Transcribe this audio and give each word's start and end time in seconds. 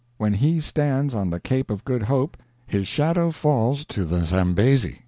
When 0.17 0.33
he 0.33 0.59
stands 0.61 1.13
on 1.13 1.29
the 1.29 1.39
Cape 1.39 1.69
of 1.69 1.85
Good 1.85 2.01
Hope, 2.01 2.35
his 2.65 2.87
shadow 2.87 3.29
falls 3.29 3.85
to 3.85 4.03
the 4.03 4.23
Zambesi. 4.23 4.97